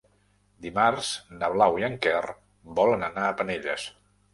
[0.65, 1.11] Dimarts
[1.43, 2.25] na Blau i en Quer
[2.83, 3.91] volen anar a Penelles.